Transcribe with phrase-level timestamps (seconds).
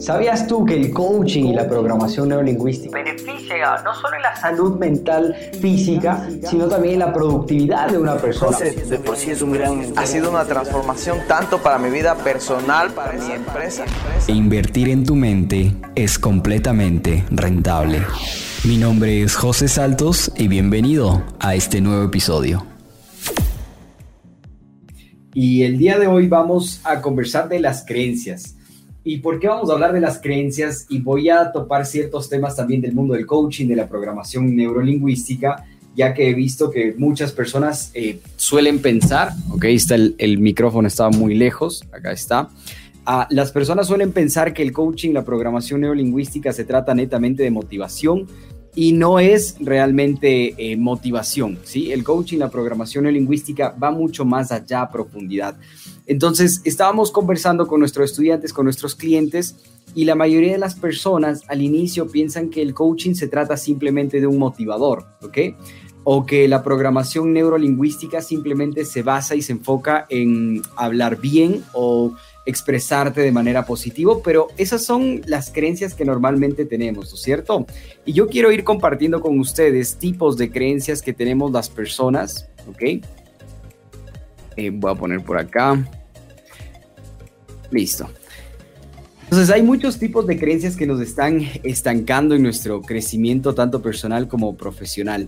[0.00, 4.78] ¿Sabías tú que el coaching y la programación neurolingüística beneficia no solo en la salud
[4.78, 8.58] mental física, sino también en la productividad de una persona?
[8.58, 9.92] de por sí es un gran...
[9.96, 13.84] Ha sido una transformación tanto para mi vida personal, para mi empresa.
[14.28, 18.02] E invertir en tu mente es completamente rentable.
[18.64, 22.66] Mi nombre es José Saltos y bienvenido a este nuevo episodio.
[25.32, 28.55] Y el día de hoy vamos a conversar de las creencias.
[29.08, 30.84] ¿Y por qué vamos a hablar de las creencias?
[30.88, 35.64] Y voy a topar ciertos temas también del mundo del coaching, de la programación neurolingüística,
[35.94, 41.10] ya que he visto que muchas personas eh, suelen pensar, ok, está el, micrófono estaba
[41.10, 42.48] muy lejos, acá está.
[43.06, 47.52] Uh, las personas suelen pensar que el coaching, la programación neurolingüística se trata netamente de
[47.52, 48.26] motivación
[48.76, 51.90] y no es realmente eh, motivación, ¿sí?
[51.92, 55.56] El coaching, la programación neurolingüística va mucho más allá profundidad.
[56.06, 59.56] Entonces, estábamos conversando con nuestros estudiantes, con nuestros clientes,
[59.94, 64.20] y la mayoría de las personas al inicio piensan que el coaching se trata simplemente
[64.20, 65.38] de un motivador, ¿ok?
[66.04, 72.12] O que la programación neurolingüística simplemente se basa y se enfoca en hablar bien o
[72.46, 77.66] expresarte de manera positiva, pero esas son las creencias que normalmente tenemos, ¿no es cierto?
[78.04, 83.04] Y yo quiero ir compartiendo con ustedes tipos de creencias que tenemos las personas, ¿ok?
[84.56, 85.86] Eh, voy a poner por acá.
[87.70, 88.08] Listo.
[89.24, 94.28] Entonces hay muchos tipos de creencias que nos están estancando en nuestro crecimiento tanto personal
[94.28, 95.26] como profesional.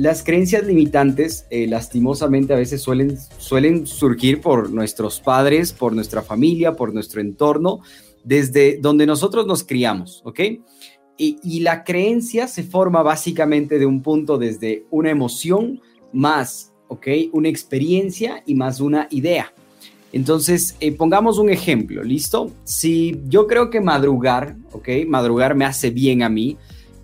[0.00, 6.22] Las creencias limitantes, eh, lastimosamente, a veces suelen, suelen surgir por nuestros padres, por nuestra
[6.22, 7.80] familia, por nuestro entorno,
[8.24, 10.40] desde donde nosotros nos criamos, ¿ok?
[11.18, 15.82] Y, la creencia se forma básicamente de un punto desde una emoción
[16.14, 17.06] más ¿ok?
[17.32, 19.52] Una experiencia y más una idea.
[20.14, 22.50] Entonces, eh, pongamos un ejemplo, ¿listo?
[22.64, 24.88] Si yo creo que madrugar, ¿ok?
[25.06, 26.56] Madrugar me hace bien a mí,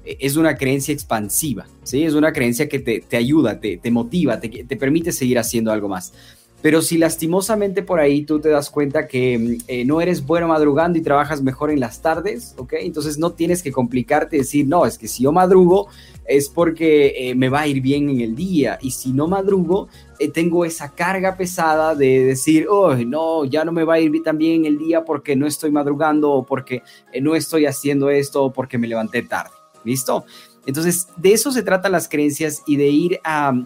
[0.07, 2.05] es una creencia expansiva, ¿sí?
[2.05, 5.73] Es una creencia que te, te ayuda, te, te motiva, te, te, permite seguir haciendo
[5.73, 6.13] algo más.
[6.63, 10.49] Pero si lastimosamente por ahí tú te das cuenta que mm, eh, no eres bueno
[10.49, 12.75] madrugando y trabajas mejor en las tardes, ¿ok?
[12.81, 15.89] Entonces no tienes que complicarte y decir, no, es que si yo madrugo
[16.25, 19.89] es porque eh, me va a ir bien en el día y si no madrugo,
[20.19, 24.11] eh, tengo esa carga pesada de decir, oh, no, ya no me va a ir
[24.11, 26.83] bien en el día porque no estoy madrugando o porque
[27.21, 29.51] no estoy haciendo esto o porque me levanté tarde.
[29.87, 30.27] ¿Listo?
[30.67, 33.21] Entonces, de eso se tratan las creencias y de ir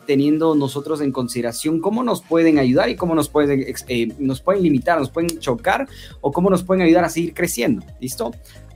[0.06, 4.62] teniendo nosotros en consideración cómo nos pueden ayudar y cómo nos pueden, eh, nos pueden
[4.62, 5.88] limitar, nos pueden chocar
[6.20, 7.84] o cómo nos pueden ayudar a seguir creciendo.
[8.00, 8.32] ¿Listo?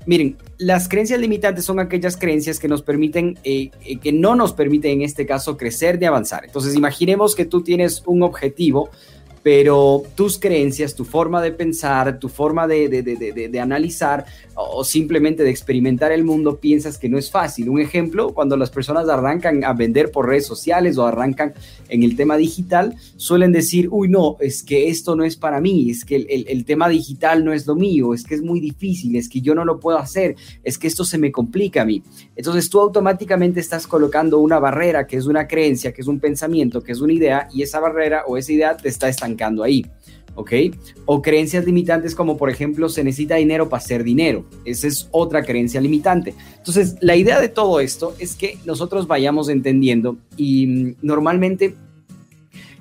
[0.06, 4.54] Miren, las creencias limitantes son aquellas creencias que nos permiten, eh, eh, que no nos
[4.54, 6.44] permiten en este caso crecer ni avanzar.
[6.46, 8.90] Entonces, imaginemos que tú tienes un objetivo
[9.44, 14.24] pero tus creencias, tu forma de pensar, tu forma de, de, de, de, analizar
[14.56, 17.68] o simplemente de experimentar el mundo, piensas que no es fácil.
[17.68, 21.54] Un ejemplo, cuando las personas arrancan a vender por redes sociales o arrancan
[21.88, 25.90] en el tema digital, suelen decir, uy, no, es que esto no es para mí,
[25.90, 29.16] es que el, el, tema digital no es lo mío, es que es muy difícil,
[29.16, 32.02] es que yo no lo puedo hacer, es que esto se me complica a mí.
[32.36, 36.82] Entonces tú automáticamente estás colocando una barrera que es una creencia, que es un pensamiento,
[36.82, 39.84] que es una idea, y esa barrera o esa idea te está estancando ahí.
[40.34, 40.52] ¿Ok?
[41.06, 44.44] O creencias limitantes como por ejemplo se necesita dinero para hacer dinero.
[44.64, 46.34] Esa es otra creencia limitante.
[46.56, 51.74] Entonces, la idea de todo esto es que nosotros vayamos entendiendo y mm, normalmente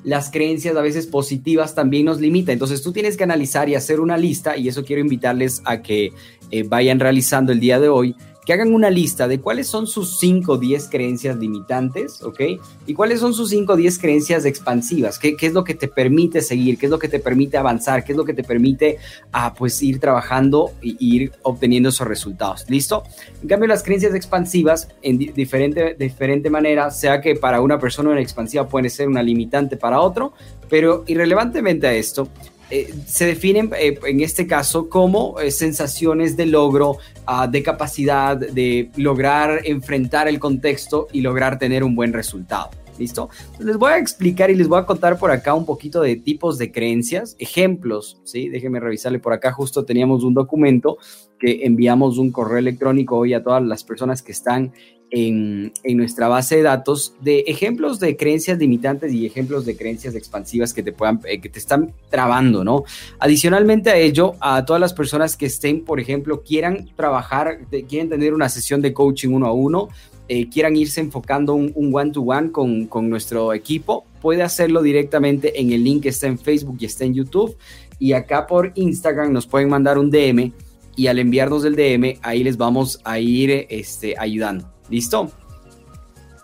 [0.03, 2.53] las creencias a veces positivas también nos limitan.
[2.53, 6.11] Entonces tú tienes que analizar y hacer una lista y eso quiero invitarles a que
[6.51, 10.19] eh, vayan realizando el día de hoy que hagan una lista de cuáles son sus
[10.19, 12.41] 5 o 10 creencias limitantes, ¿ok?
[12.85, 15.87] Y cuáles son sus 5 o 10 creencias expansivas, ¿Qué, ¿Qué, es lo que te
[15.87, 18.97] permite seguir, qué es lo que te permite avanzar, qué es lo que te permite
[19.31, 23.03] ah, pues ir trabajando e ir obteniendo esos resultados, ¿listo?
[23.41, 28.09] En cambio, las creencias expansivas, en di diferente, diferente manera, sea que para una persona
[28.09, 30.33] una expansiva puede ser una limitante para otro,
[30.69, 32.27] pero irrelevantemente a esto,
[32.75, 36.97] eh, se definen eh, en este caso como eh, sensaciones de logro,
[37.27, 42.71] uh, de capacidad de lograr enfrentar el contexto y lograr tener un buen resultado.
[42.97, 43.29] ¿Listo?
[43.59, 46.57] Les voy a explicar y les voy a contar por acá un poquito de tipos
[46.57, 48.49] de creencias, ejemplos, ¿sí?
[48.49, 50.97] Déjenme revisarle por acá, justo teníamos un documento
[51.39, 54.73] que enviamos un correo electrónico hoy a todas las personas que están
[55.15, 60.15] en, en, nuestra base de datos de ejemplos de creencias limitantes y ejemplos de creencias
[60.15, 62.83] expansivas que te puedan, eh, que te están trabando, ¿no?
[63.19, 68.33] Adicionalmente a ello, a todas las personas que estén, por ejemplo, quieran trabajar, quieren tener
[68.33, 69.89] una sesión de coaching uno a uno,
[70.29, 75.83] eh, quieran irse enfocando un, one-to-one con, con nuestro equipo, puede hacerlo directamente en el
[75.83, 77.55] link que está en Facebook y está en YouTube.
[77.99, 80.51] Y acá por Instagram nos pueden mandar un DM
[80.95, 84.72] y al enviarnos el DM, ahí les vamos a ir este, ayudando.
[84.93, 85.31] ¿Listo?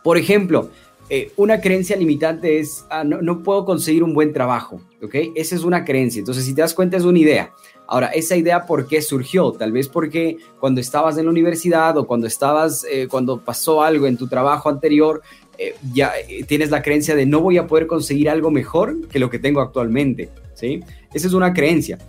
[0.04, 0.72] Por ejemplo,
[1.08, 5.14] eh, una creencia limitante es, ah, no, no, puedo conseguir un buen trabajo, ¿ok?
[5.36, 6.18] Esa es una creencia.
[6.18, 7.54] Entonces, si te das cuenta, es una idea.
[7.86, 9.52] Ahora, esa idea, ¿por qué surgió?
[9.52, 14.08] Tal vez porque cuando estabas en la universidad o cuando estabas, eh, cuando pasó algo
[14.08, 15.22] en tu trabajo anterior,
[15.60, 16.12] eh, ya
[16.48, 19.62] tienes la creencia de no voy a poder conseguir algo mejor que lo que tengo
[19.62, 20.80] actualmente, ¿sí?
[21.14, 22.00] Esa es una creencia.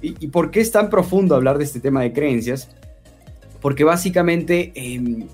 [0.00, 2.68] ¿Y, y por qué es tan profundo hablar de este tema de creencias?
[3.60, 5.26] Porque básicamente em,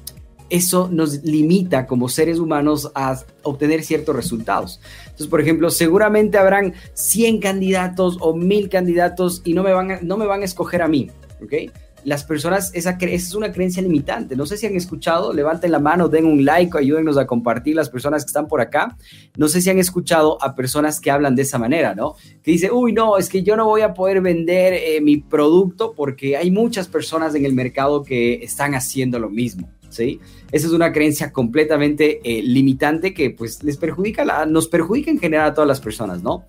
[0.51, 4.81] eso nos limita como seres humanos a obtener ciertos resultados.
[5.05, 10.01] Entonces, por ejemplo, seguramente habrán 100 candidatos o 1000 candidatos y no me van a,
[10.01, 11.11] no me van a escoger a mí,
[11.43, 11.73] ¿ok?
[12.05, 14.37] Las personas, esa, es una creencia limitante.
[14.37, 17.89] No sé si han escuchado, levanten la mano, den un like, ayúdenos a compartir las
[17.89, 18.99] personas que están por acá.
[19.39, 22.15] No sé si han escuchado a personas que hablan de esa manera, ¿no?
[22.43, 25.95] Que dice, uy, no, es que yo no voy a poder vender eh, mi producto
[25.97, 29.71] porque hay muchas personas en el mercado que están haciendo lo mismo.
[29.99, 35.51] Esa es una creencia completamente eh, limitante que pues les perjudica, nos perjudica en general
[35.51, 36.45] a todas las personas, ¿no?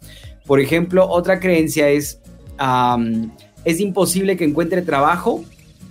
[0.46, 2.20] Por ejemplo, otra creencia es,
[3.64, 5.44] es imposible que encuentre trabajo,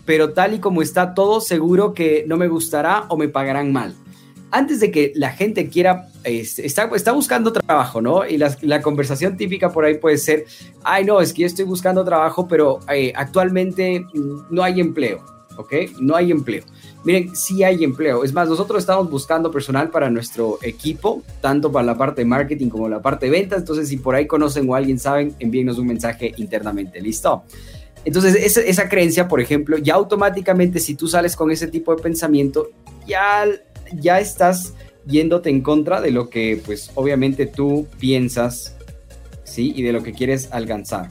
[0.04, 3.94] pero tal y como está todo, seguro que no me gustará o me pagarán mal.
[4.50, 8.24] Antes de que la gente quiera, está, está buscando trabajo, ¿no?
[8.24, 10.44] Y la, conversación típica por ahí puede ser,
[10.84, 14.06] ay, no, es que yo estoy buscando trabajo, pero eh, actualmente
[14.50, 15.24] no hay empleo,
[15.56, 15.72] ¿ok?
[16.00, 16.62] No hay empleo.
[17.04, 18.24] Miren, sí hay empleo.
[18.24, 22.70] Es más, nosotros estamos buscando personal para nuestro equipo, tanto para la parte de marketing
[22.70, 23.58] como la parte de ventas.
[23.60, 27.00] Entonces, si por ahí conocen o alguien saben, envíenos un mensaje internamente.
[27.00, 27.44] ¿Listo?
[28.06, 32.02] Entonces, esa, esa creencia, por ejemplo, ya automáticamente si tú sales con ese tipo de
[32.02, 32.70] pensamiento,
[33.06, 33.44] ya,
[33.92, 34.74] ya estás
[35.06, 38.76] yéndote en contra de lo que, pues, obviamente tú piensas,
[39.44, 39.72] ¿sí?
[39.76, 41.08] Y de lo que quieres alcanzar.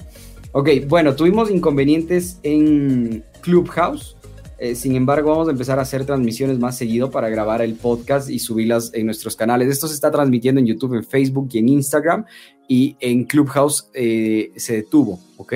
[0.54, 4.18] Ok, bueno, tuvimos inconvenientes en Clubhouse.
[4.64, 8.30] Eh, sin embargo, vamos a empezar a hacer transmisiones más seguido para grabar el podcast
[8.30, 9.68] y subirlas en nuestros canales.
[9.68, 12.24] Esto se está transmitiendo en YouTube, en Facebook y en Instagram.
[12.70, 15.54] Y en Clubhouse eh, se detuvo, ¿ok?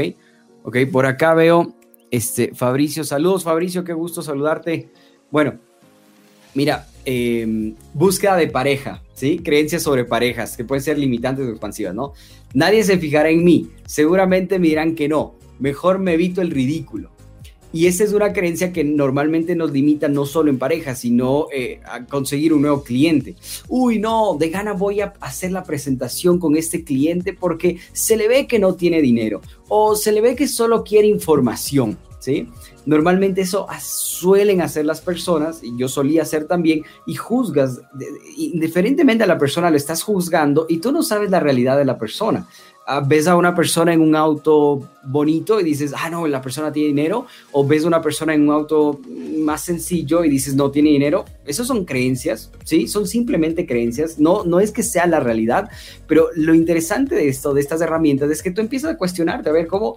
[0.63, 1.73] Ok, por acá veo
[2.11, 3.05] este Fabricio.
[3.05, 4.89] Saludos, Fabricio, qué gusto saludarte.
[5.31, 5.53] Bueno,
[6.53, 9.39] mira, eh, búsqueda de pareja, ¿sí?
[9.39, 12.11] Creencias sobre parejas que pueden ser limitantes o expansivas, ¿no?
[12.53, 13.69] Nadie se fijará en mí.
[13.85, 15.35] Seguramente me dirán que no.
[15.59, 17.15] Mejor me evito el ridículo.
[17.77, 21.79] Y esa es una creencia que normalmente nos limita no solo en pareja, sino eh,
[21.85, 23.35] a conseguir un nuevo cliente.
[23.67, 28.27] Uy, no, de gana voy a hacer la presentación con este cliente porque se le
[28.27, 32.47] ve que no tiene dinero o se le ve que solo quiere información, ¿sí?
[32.87, 37.81] Normalmente eso suelen hacer las personas, y yo solía hacer también, y juzgas,
[38.37, 41.99] indiferentemente a la persona, lo estás juzgando y tú no sabes la realidad de la
[41.99, 42.47] persona.
[43.05, 46.87] Ves a una persona en un auto bonito y dices, ah, no, la persona tiene
[46.87, 49.01] dinero, o ves a una persona en un auto
[49.39, 51.25] más sencillo y dices, no tiene dinero.
[51.45, 52.87] Esas son creencias, ¿sí?
[52.87, 55.69] Son simplemente creencias, no, no es que sea la realidad,
[56.07, 59.53] pero lo interesante de esto, de estas herramientas, es que tú empiezas a cuestionarte, a
[59.53, 59.95] ver cómo,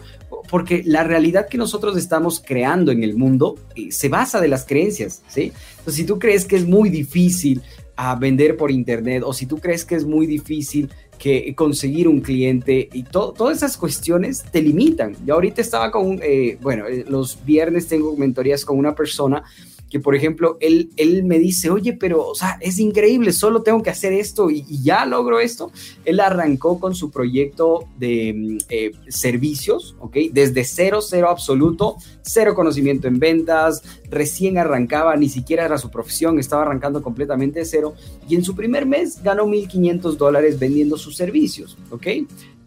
[0.48, 4.64] porque la realidad que nosotros estamos creando en el mundo eh, se basa de las
[4.64, 5.52] creencias, ¿sí?
[5.78, 7.62] Entonces, si tú crees que es muy difícil
[7.96, 10.90] ah, vender por internet o si tú crees que es muy difícil
[11.20, 15.14] que conseguir un cliente y todas esas cuestiones te limitan.
[15.26, 19.44] Yo ahorita estaba con, eh, bueno, eh, los viernes tengo mentorías con una persona
[19.90, 23.82] que, por ejemplo, él, él me dice, oye, pero, o sea, es increíble, solo tengo
[23.82, 25.72] que hacer esto y, ya logro esto.
[26.04, 30.16] Él arrancó con su proyecto de mm, eh, servicios, ¿ok?
[30.32, 36.38] Desde cero, cero absoluto, cero conocimiento en ventas, recién arrancaba, ni siquiera era su profesión,
[36.38, 37.94] estaba arrancando completamente de cero.
[38.28, 42.06] Y en su primer mes ganó 1.500 dólares vendiendo sus servicios, ¿ok?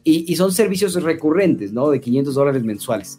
[0.04, 1.90] Y, y son servicios recurrentes, ¿no?
[1.90, 3.18] De 500 dólares mensuales.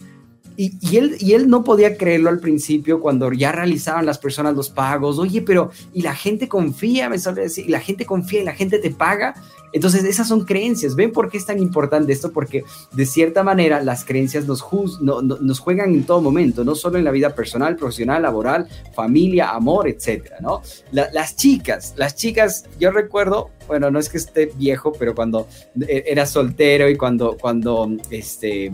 [0.56, 4.70] Y, él, y él no podía creerlo al principio cuando ya realizaban las personas los
[4.70, 5.18] pagos.
[5.18, 7.08] Oye, pero ¿y la gente confía?
[7.08, 9.34] Me suele decir, y la gente confía y la gente te paga.
[9.72, 10.94] Entonces, esas son creencias.
[10.94, 12.30] ¿Ven por qué es tan importante esto?
[12.32, 17.10] Porque de cierta manera las creencias nos, juegan en todo momento, no solo en la
[17.10, 20.62] vida personal, profesional, laboral, familia, amor, etcétera, ¿no?
[20.92, 25.48] las chicas, las chicas, yo recuerdo, bueno, no es que esté viejo, pero cuando
[25.88, 28.70] e, era soltero y cuando, cuando, este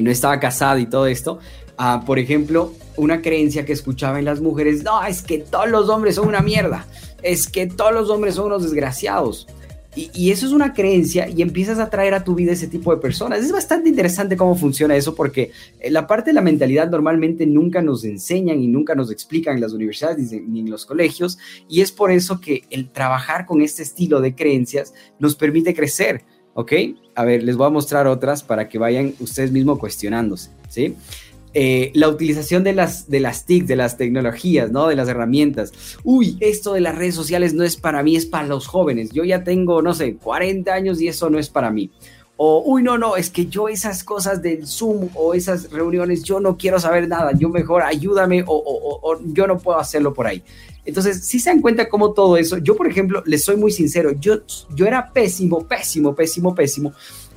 [0.00, 1.38] no estaba casada y todo esto,
[1.78, 5.88] uh, por ejemplo, una creencia que escuchaba en las mujeres, no, es que todos los
[5.88, 6.86] hombres son una mierda,
[7.22, 9.46] es que todos los hombres son unos desgraciados.
[9.94, 12.94] Y, y, eso es una creencia y empiezas a traer a tu vida ese tipo
[12.94, 13.40] de personas.
[13.40, 17.82] Es bastante interesante cómo funciona eso porque eh, la parte de la mentalidad normalmente nunca
[17.82, 21.36] nos enseñan y nunca nos explican en las universidades ni en los colegios
[21.68, 26.24] y es por eso que el trabajar con este estilo de creencias nos permite crecer
[26.54, 26.72] ¿ok?
[27.14, 30.96] A ver, les voy a mostrar otras para que vayan ustedes mismos cuestionándose, ¿sí?
[31.54, 34.88] eh, la utilización de las, de las TIC, de las tecnologías, ¿no?
[34.88, 35.72] De las herramientas.
[36.02, 39.10] Uy, esto de las redes sociales no es para mí, es para los jóvenes.
[39.10, 41.90] Yo ya tengo, no sé, 40 años y eso no es para mí.
[42.44, 46.40] O, uy, no, no, es que yo esas cosas del Zoom o esas reuniones, yo
[46.40, 50.42] no quiero saber nada, yo mejor ayúdame o, o yo no puedo hacerlo por ahí.
[50.84, 54.10] Entonces, si se dan cuenta cómo todo eso, yo por ejemplo, les soy muy sincero,
[54.18, 54.40] yo,
[54.74, 56.92] yo era pésimo, pésimo, pésimo, pésimo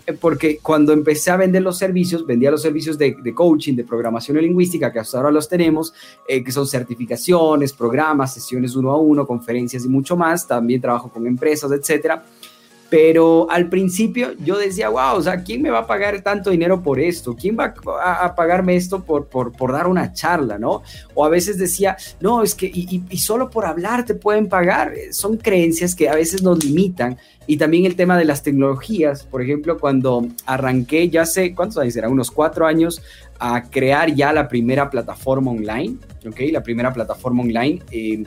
[0.08, 4.38] eh, porque cuando empecé a vender los servicios, vendía los servicios de, coaching, de programación
[4.38, 5.94] lingüística, que hasta ahora los tenemos,
[6.28, 10.48] eh, que son certificaciones, programas, sesiones uno a uno, conferencias y mucho más.
[10.48, 12.24] También trabajo con empresas, etcétera.
[12.96, 16.82] Pero al principio yo decía, wow, o sea, ¿quién me va a pagar tanto dinero
[16.82, 17.36] por esto?
[17.36, 20.82] ¿Quién va a, pagarme esto por, por, por, dar una charla, no?
[21.14, 24.94] O a veces decía, no, es que, y, y, solo por hablar te pueden pagar.
[25.12, 27.18] Son creencias que a veces nos limitan.
[27.48, 31.98] Y también el tema de las tecnologías, por ejemplo, cuando arranqué, ya sé, ¿cuántos años
[31.98, 32.08] era?
[32.08, 33.02] Unos cuatro años,
[33.40, 36.40] a crear ya la primera plataforma online, ¿ok?
[36.50, 37.82] La primera plataforma online.
[37.92, 38.24] Eh,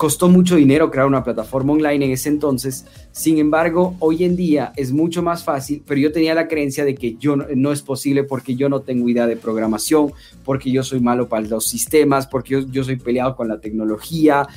[0.00, 4.72] Costó mucho dinero crear una plataforma online en ese entonces, sin embargo, hoy en día
[4.74, 8.24] es mucho más fácil, pero yo tenía la creencia de que yo no, es posible
[8.24, 10.10] porque yo no tengo idea de programación,
[10.42, 14.48] porque yo soy malo para los sistemas, porque yo, soy peleado con la tecnología,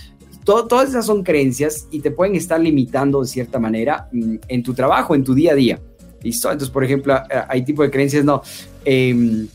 [0.46, 4.74] todas esas son creencias y te pueden estar limitando de cierta manera mm, en tu
[4.74, 5.82] trabajo, en tu día a día.
[6.22, 6.50] ¿Listo?
[6.50, 7.20] Entonces, por ejemplo,
[7.50, 8.42] hay tipo de creencias, no.
[8.86, 9.46] Eh,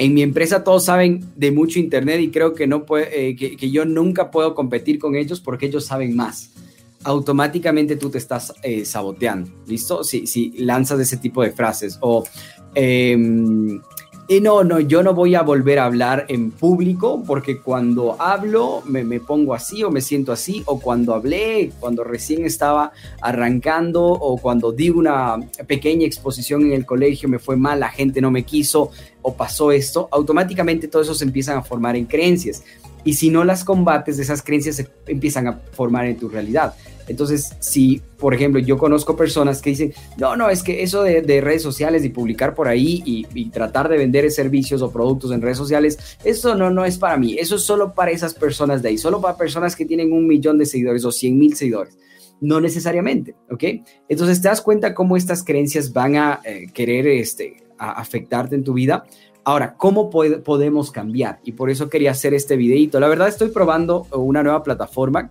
[0.00, 3.70] en mi empresa todos saben de mucho Internet y creo que, no puede, eh, que,
[3.70, 6.52] yo nunca puedo competir con ellos porque ellos saben más.
[7.04, 10.02] Automáticamente tú te estás eh, saboteando, ¿listo?
[10.02, 12.24] Si, si lanzas ese tipo de frases o...
[12.74, 13.82] Em,
[14.30, 18.80] y no, no, yo no voy a volver a hablar en público porque cuando hablo
[18.86, 24.38] me, pongo así o me siento así, o cuando hablé, cuando recién estaba arrancando, o
[24.38, 28.44] cuando di una pequeña exposición en el colegio, me fue mal, la gente no me
[28.44, 32.62] quiso, o pasó esto, automáticamente todo eso se empiezan a formar en creencias.
[33.02, 36.76] Y si no las combates, esas creencias se empiezan a formar en tu realidad.
[37.10, 41.40] Entonces, si, por ejemplo, yo conozco personas que dicen, no, no, es que eso de,
[41.40, 45.58] redes sociales y publicar por ahí y, tratar de vender servicios o productos en redes
[45.58, 47.36] sociales, eso no, no es para mí.
[47.36, 50.56] Eso es solo para esas personas de ahí, solo para personas que tienen un millón
[50.56, 51.98] de seguidores o 100 mil seguidores.
[52.40, 53.64] No necesariamente, ¿ok?
[54.08, 58.72] Entonces te das cuenta cómo estas creencias van a eh, querer este, afectarte en tu
[58.72, 59.04] vida.
[59.42, 61.40] Ahora, ¿cómo podemos cambiar?
[61.44, 63.00] Y por eso quería hacer este videito.
[63.00, 65.28] La verdad estoy probando una nueva plataforma.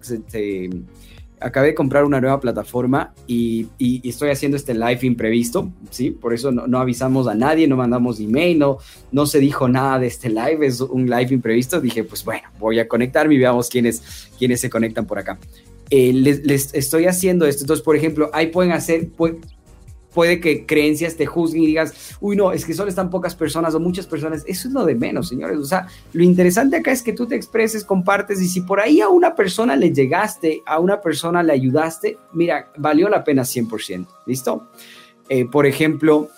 [1.39, 3.67] Acabé de comprar una nueva plataforma y,
[4.03, 6.11] estoy haciendo este live imprevisto, ¿sí?
[6.11, 8.77] Por eso no, avisamos a nadie, no mandamos email, no,
[9.11, 11.79] no se dijo nada de este live, es un live imprevisto.
[11.79, 14.01] Dije, pues bueno, voy a conectarme y veamos quiénes,
[14.37, 15.37] se conectan por acá.
[15.89, 17.63] Eh, les, estoy haciendo esto.
[17.63, 19.09] Entonces, por ejemplo, ahí pueden hacer,
[20.13, 23.75] puede que creencias te juzguen y digas, uy, no, es que solo están pocas personas
[23.75, 24.43] o muchas personas.
[24.47, 25.57] Eso es lo de menos, señores.
[25.57, 29.01] O sea, lo interesante acá es que tú te expreses, compartes y si por ahí
[29.01, 34.07] a una persona le llegaste, a una persona le ayudaste, mira, valió la pena 100%.
[34.25, 34.67] ¿Listo?
[35.29, 36.29] Eh, por ejemplo,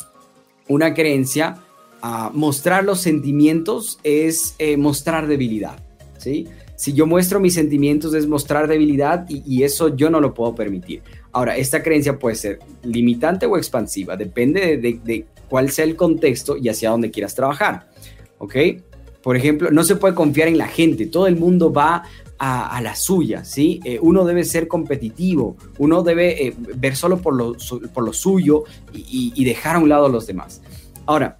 [0.67, 1.57] una creencia,
[2.03, 5.77] a mostrar los sentimientos es eh, mostrar debilidad.
[6.17, 6.47] ¿Sí?
[6.81, 11.03] Si yo muestro mis sentimientos es mostrar debilidad y, eso yo no lo puedo permitir.
[11.31, 16.69] Ahora, esta creencia puede ser limitante o expansiva, depende de, cuál sea el contexto y
[16.69, 17.87] hacia dónde quieras trabajar.
[18.39, 18.55] ¿Ok?
[19.21, 22.01] Por ejemplo, no se puede confiar en la gente, todo el mundo va
[22.39, 23.79] a, la suya, ¿sí?
[23.85, 27.55] Eh, uno debe ser competitivo, uno debe eh, ver solo por lo,
[27.93, 30.63] por lo suyo y, dejar a un lado a los demás.
[31.05, 31.37] Ahora,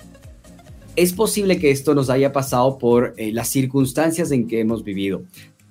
[0.96, 5.24] es posible que esto nos haya pasado por eh, las circunstancias en que hemos vivido.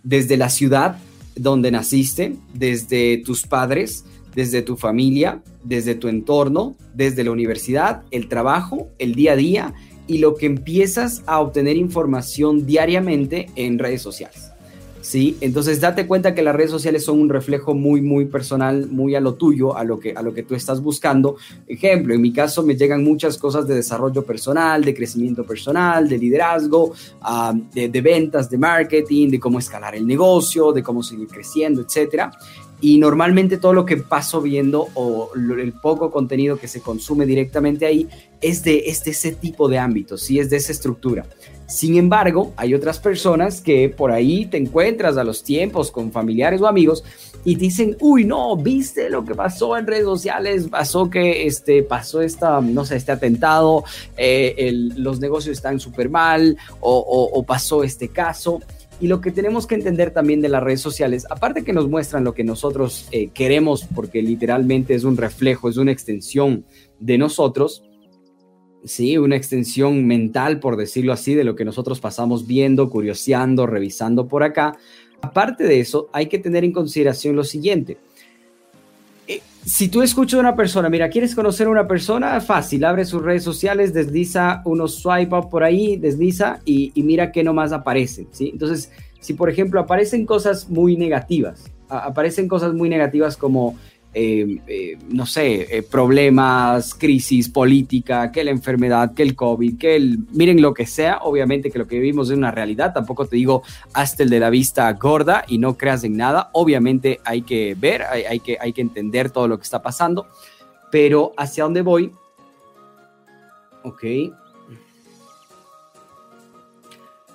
[0.02, 0.98] Desde la ciudad
[1.36, 8.28] donde naciste, desde tus padres, desde tu familia, desde tu entorno, desde la universidad, el
[8.28, 9.74] trabajo, el día a día
[10.06, 14.49] y lo que empiezas a obtener información diariamente en redes sociales.
[15.10, 15.36] ¿Sí?
[15.40, 19.20] Entonces date cuenta que las redes sociales son un reflejo muy, muy personal, muy a
[19.20, 21.34] lo tuyo, a lo que, a lo que tú estás buscando.
[21.66, 26.16] Ejemplo, en mi caso me llegan muchas cosas de desarrollo personal, de crecimiento personal, de
[26.16, 26.92] liderazgo,
[27.74, 32.30] de, de, ventas, de marketing, de cómo escalar el negocio, de cómo seguir creciendo, etcétera.
[32.80, 37.86] Y normalmente todo lo que paso viendo o el poco contenido que se consume directamente
[37.86, 38.08] ahí
[38.40, 41.26] es de, ese tipo de ámbitos, sí es de esa estructura.
[41.66, 46.60] Sin embargo, hay otras personas que por ahí te encuentras a los tiempos con familiares
[46.60, 47.04] o amigos
[47.44, 51.82] y te dicen, uy, no, viste lo que pasó en redes sociales, pasó que este,
[51.82, 53.84] pasó esta, no sé, este atentado,
[54.16, 58.60] eh, los negocios están súper mal o pasó este caso.
[59.00, 62.22] Y lo que tenemos que entender también de las redes sociales, aparte que nos muestran
[62.22, 66.66] lo que nosotros eh, queremos, porque literalmente es un reflejo, es una extensión
[66.98, 67.82] de nosotros,
[68.84, 69.16] ¿sí?
[69.16, 74.42] Una extensión mental, por decirlo así, de lo que nosotros pasamos viendo, curioseando, revisando por
[74.42, 74.76] acá.
[75.22, 77.96] Aparte de eso, hay que tener en consideración lo siguiente.
[79.64, 82.40] Si tú escuchas a una persona, mira, ¿quieres conocer a una persona?
[82.40, 87.44] Fácil, abre sus redes sociales, desliza unos swipe up por ahí, desliza y, mira qué
[87.44, 88.50] nomás aparecen, ¿sí?
[88.52, 88.90] Entonces,
[89.20, 93.76] si por ejemplo aparecen cosas muy negativas, aparecen cosas muy negativas como
[94.12, 99.94] eh, eh, no sé, eh, problemas, crisis política, que la enfermedad, que el COVID, que
[99.94, 103.36] el, miren lo que sea, obviamente que lo que vivimos es una realidad, tampoco te
[103.36, 103.62] digo
[103.92, 108.02] hasta el de la vista gorda y no creas en nada, obviamente hay que ver,
[108.02, 110.26] hay, que, hay que entender todo lo que está pasando,
[110.90, 112.12] pero hacia dónde voy,
[113.84, 114.04] ok,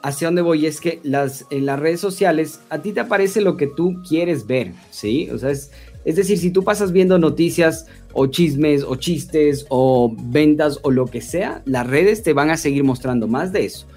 [0.03, 3.55] hacia dónde voy es que las, en las redes sociales a ti te aparece lo
[3.55, 5.29] que tú quieres ver, ¿sí?
[5.31, 5.71] O sea, es,
[6.05, 11.07] es decir, si tú pasas viendo noticias o chismes o chistes o ventas o lo
[11.07, 13.87] que sea, las redes te van a seguir mostrando más de eso.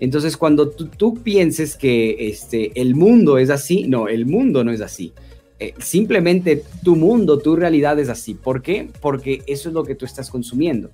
[0.00, 4.80] Entonces, cuando tú, pienses que este, el mundo es así, no, el mundo no es
[4.80, 5.12] así.
[5.60, 8.34] Eh, simplemente tu mundo, tu realidad es así.
[8.34, 8.88] ¿Por qué?
[9.00, 10.90] Porque eso es lo que tú estás consumiendo.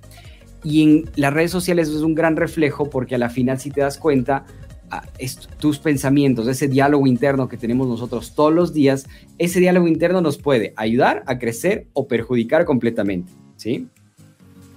[0.63, 3.81] Y en las redes sociales es un gran reflejo porque a la final, si te
[3.81, 4.45] das cuenta,
[5.59, 10.37] tus pensamientos, ese diálogo interno que tenemos nosotros todos los días, ese diálogo interno nos
[10.37, 13.87] puede ayudar a crecer o perjudicar completamente, ¿sí?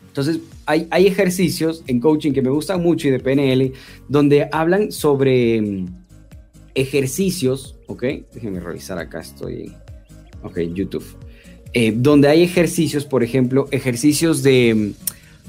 [0.08, 3.72] Entonces, hay, hay ejercicios en coaching que me gustan mucho y de PNL,
[4.08, 5.86] donde hablan sobre mm,
[6.74, 8.02] ejercicios, ¿ok?
[8.34, 9.72] Déjenme revisar acá, estoy
[10.42, 11.04] ok, YouTube.
[11.72, 14.94] Eh, donde hay ejercicios, por ejemplo, ejercicios de...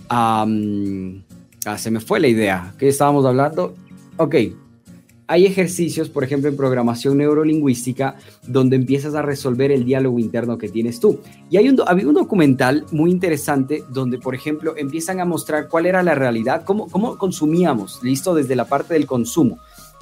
[0.10, 1.16] Mm,
[1.66, 2.74] ah, se me fue la idea.
[2.78, 3.76] ¿Qué estábamos hablando?
[4.22, 4.36] Ok,
[5.28, 10.68] hay ejercicios, por ejemplo, en programación neurolingüística, donde empiezas a resolver el diálogo interno que
[10.68, 11.22] tienes tú.
[11.50, 15.86] Y hay un, había un documental muy interesante donde, por ejemplo, empiezan a mostrar cuál
[15.86, 19.60] era la realidad, cómo, cómo consumíamos, listo, desde la parte del consumo,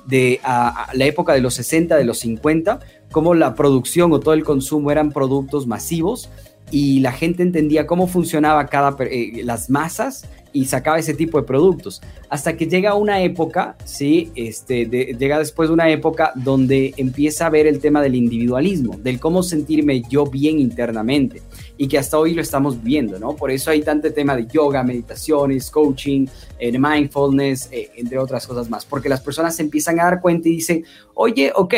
[0.07, 2.79] de la época de los 60, de los 50,
[3.11, 6.27] cómo la producción o todo el consumo eran productos masivos
[6.71, 10.25] y la gente entendía cómo funcionaba cada, eh, las masas
[10.57, 12.01] y sacaba ese tipo de productos.
[12.29, 14.31] Hasta que llega una época, ¿sí?
[14.33, 19.19] Este, llega después de una época donde empieza a ver el tema del individualismo, del
[19.19, 21.43] cómo sentirme yo bien internamente
[21.77, 23.35] y que hasta hoy lo estamos viendo, ¿no?
[23.35, 26.25] Por eso hay tanto tema de yoga, meditaciones, coaching,
[26.57, 30.49] eh, mindfulness, eh, entre otras cosas más, porque las personas se empiezan a dar cuenta
[30.49, 31.75] y dicen, oye, ok,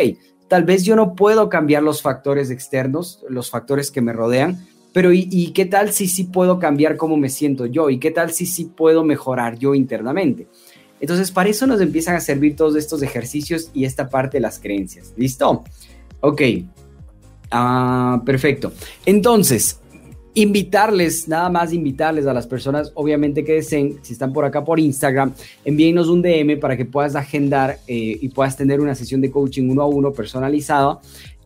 [0.47, 5.13] tal vez yo no puedo cambiar los factores externos, los factores que me rodean, pero
[5.13, 7.89] ¿y, qué tal si sí puedo cambiar cómo me siento yo?
[7.89, 10.47] ¿Y qué tal si sí puedo mejorar yo internamente?
[10.99, 14.59] Entonces, para eso nos empiezan a servir todos estos ejercicios y esta parte de las
[14.59, 15.13] creencias.
[15.15, 15.63] ¿Listo?
[16.21, 16.41] Ok.
[17.51, 18.73] Ah, perfecto.
[19.05, 19.79] Entonces,
[20.33, 24.79] invitarles, nada más invitarles a las personas, obviamente que deseen, si están por acá por
[24.79, 25.33] Instagram,
[25.65, 29.69] envíenos un DM para que puedas agendar eh, y puedas tener una sesión de coaching
[29.69, 30.99] uno a uno personalizada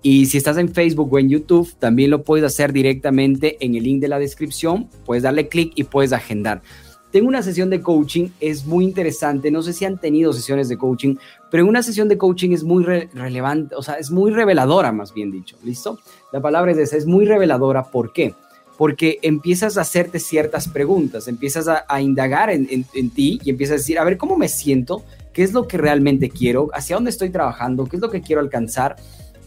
[0.05, 3.83] y si estás en Facebook o en YouTube, también lo puedes hacer directamente en el
[3.83, 4.89] link de la descripción.
[5.05, 6.61] Puedes darle clic y puedes agendar.
[7.09, 9.49] Tengo una sesión de coaching, es muy interesante.
[9.49, 11.15] No sé si han tenido sesiones de coaching,
[11.49, 15.31] pero una sesión de coaching es muy relevante, o sea, es muy reveladora, más bien
[15.31, 15.55] dicho.
[15.63, 15.99] ¿Listo?
[16.33, 17.83] La palabra es esa, es muy reveladora.
[17.83, 18.35] ¿Por qué?
[18.77, 23.77] Porque empiezas a hacerte ciertas preguntas, empiezas a, indagar en, en ti y empiezas a
[23.77, 25.03] decir, a ver, ¿cómo me siento?
[25.31, 26.69] ¿Qué es lo que realmente quiero?
[26.73, 27.85] ¿Hacia dónde estoy trabajando?
[27.85, 28.97] ¿Qué es lo que quiero alcanzar?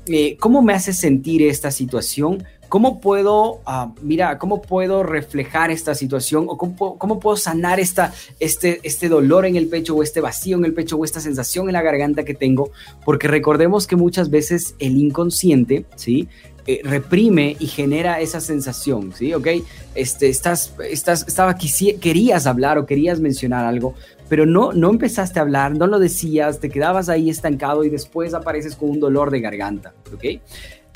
[0.09, 2.45] Eh, ¿cómo me hace sentir esta situación?
[2.69, 8.81] ¿Cómo puedo, ah, mira, cómo puedo reflejar esta situación o cómo, puedo sanar esta, este,
[8.83, 11.75] este dolor en el pecho o este vacío en el pecho o esta sensación en
[11.75, 12.71] la garganta que tengo?
[13.05, 16.29] Porque recordemos que muchas veces el inconsciente, ¿sí?
[16.69, 19.33] Eh, reprime y genera esa sensación, ¿sí?
[19.33, 19.47] ¿Ok?
[19.95, 23.95] Este, estás, estás, estaba, querías hablar o querías mencionar algo,
[24.29, 28.35] pero no, no empezaste a hablar, no lo decías, te quedabas ahí estancado y después
[28.35, 30.25] apareces con un dolor de garganta, ¿ok?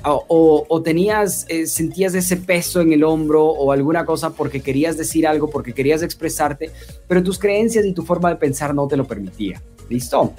[0.03, 5.27] O, tenías, eh, sentías ese peso en el hombro o alguna cosa porque querías decir
[5.27, 6.71] algo, porque querías expresarte,
[7.07, 9.63] pero tus creencias y tu forma de pensar no te lo permitía.
[9.89, 10.35] ¿Listo?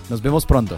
[0.10, 0.76] Nos vemos pronto.